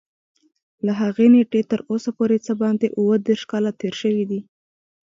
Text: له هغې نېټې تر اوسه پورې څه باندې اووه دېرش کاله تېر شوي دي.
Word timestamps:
له 0.85 0.91
هغې 1.01 1.27
نېټې 1.33 1.61
تر 1.71 1.79
اوسه 1.89 2.09
پورې 2.17 2.37
څه 2.45 2.53
باندې 2.61 2.87
اووه 2.97 3.15
دېرش 3.27 3.43
کاله 3.51 3.71
تېر 3.81 3.93
شوي 4.01 4.23
دي. 4.29 4.39